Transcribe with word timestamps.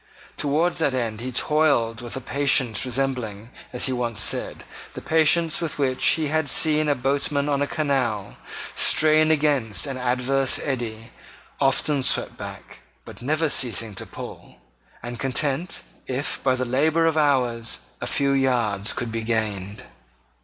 Towards 0.35 0.79
that 0.79 0.95
end 0.95 1.21
he 1.21 1.31
toiled 1.31 2.01
with 2.01 2.15
a 2.17 2.21
patience 2.21 2.87
resembling, 2.87 3.51
as 3.71 3.85
he 3.85 3.93
once 3.93 4.19
said, 4.19 4.63
the 4.95 4.99
patience 4.99 5.61
with 5.61 5.77
which 5.77 6.03
he 6.17 6.29
had 6.29 6.49
seen 6.49 6.89
a 6.89 6.95
boatman 6.95 7.47
on 7.47 7.61
a 7.61 7.67
canal, 7.67 8.35
strain 8.75 9.29
against 9.29 9.85
an 9.85 9.99
adverse 9.99 10.57
eddy, 10.57 11.11
often 11.59 12.01
swept 12.01 12.35
back, 12.35 12.79
but 13.05 13.21
never 13.21 13.47
ceasing 13.47 13.93
to 13.93 14.07
pull, 14.07 14.55
and 15.03 15.19
content 15.19 15.83
if, 16.07 16.43
by 16.43 16.55
the 16.55 16.65
labour 16.65 17.05
of 17.05 17.15
hours, 17.15 17.81
a 18.01 18.07
few 18.07 18.31
yards 18.31 18.93
could 18.93 19.11
be 19.11 19.21
gained. 19.21 19.83